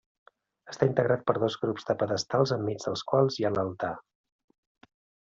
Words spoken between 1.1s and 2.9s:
per dos grups de pedestals enmig